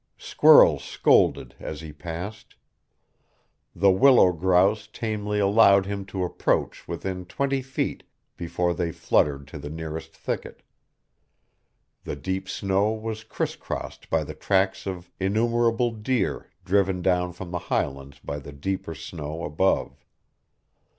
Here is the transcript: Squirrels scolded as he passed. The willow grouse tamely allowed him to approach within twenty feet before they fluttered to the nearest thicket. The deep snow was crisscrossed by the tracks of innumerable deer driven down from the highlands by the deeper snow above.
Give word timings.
Squirrels 0.17 0.83
scolded 0.83 1.53
as 1.59 1.81
he 1.81 1.93
passed. 1.93 2.55
The 3.75 3.91
willow 3.91 4.31
grouse 4.31 4.87
tamely 4.91 5.37
allowed 5.37 5.85
him 5.85 6.05
to 6.05 6.23
approach 6.23 6.87
within 6.87 7.23
twenty 7.23 7.61
feet 7.61 8.01
before 8.35 8.73
they 8.73 8.91
fluttered 8.91 9.47
to 9.49 9.59
the 9.59 9.69
nearest 9.69 10.15
thicket. 10.17 10.63
The 12.03 12.15
deep 12.15 12.49
snow 12.49 12.89
was 12.91 13.23
crisscrossed 13.23 14.09
by 14.09 14.23
the 14.23 14.33
tracks 14.33 14.87
of 14.87 15.11
innumerable 15.19 15.91
deer 15.91 16.49
driven 16.65 17.03
down 17.03 17.31
from 17.31 17.51
the 17.51 17.59
highlands 17.69 18.17
by 18.17 18.39
the 18.39 18.51
deeper 18.53 18.95
snow 18.95 19.43
above. 19.43 20.03